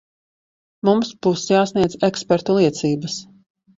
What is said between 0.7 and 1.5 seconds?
Mums būs